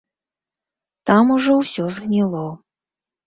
[1.09, 2.43] Там ужо ўсё згніло.